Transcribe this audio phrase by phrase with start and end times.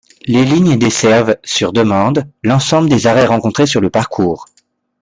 [0.25, 4.47] Les lignes desservent, sur demande, l'ensemble des arrêts rencontrés sur le parcours.